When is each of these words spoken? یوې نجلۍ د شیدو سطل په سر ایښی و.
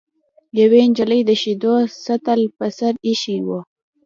یوې 0.59 0.81
نجلۍ 0.89 1.21
د 1.25 1.31
شیدو 1.41 1.73
سطل 2.05 2.39
په 2.57 2.65
سر 2.77 2.93
ایښی 3.05 3.37
و. 3.47 3.49